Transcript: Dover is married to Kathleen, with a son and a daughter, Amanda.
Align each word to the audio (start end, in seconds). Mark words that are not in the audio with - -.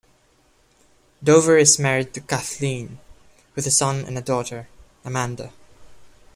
Dover 1.23 1.59
is 1.59 1.77
married 1.77 2.11
to 2.15 2.21
Kathleen, 2.21 2.97
with 3.53 3.67
a 3.67 3.69
son 3.69 4.03
and 4.05 4.17
a 4.17 4.21
daughter, 4.21 4.67
Amanda. 5.05 5.53